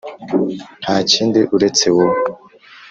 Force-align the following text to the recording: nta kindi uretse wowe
nta 0.83 0.95
kindi 1.11 1.39
uretse 1.55 1.85
wowe 1.95 2.21